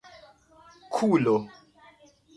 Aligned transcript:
kulo 0.93 1.35